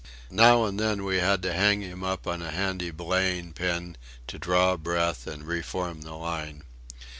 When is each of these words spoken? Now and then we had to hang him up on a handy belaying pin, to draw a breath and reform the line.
Now 0.31 0.65
and 0.65 0.79
then 0.79 1.03
we 1.03 1.17
had 1.17 1.43
to 1.43 1.53
hang 1.53 1.81
him 1.81 2.03
up 2.03 2.25
on 2.25 2.41
a 2.41 2.49
handy 2.49 2.89
belaying 2.89 3.53
pin, 3.53 3.97
to 4.25 4.39
draw 4.39 4.73
a 4.73 4.77
breath 4.79 5.27
and 5.27 5.45
reform 5.47 6.01
the 6.01 6.15
line. 6.15 6.63